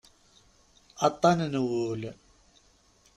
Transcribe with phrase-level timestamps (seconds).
[1.07, 2.01] Aṭṭan n wul.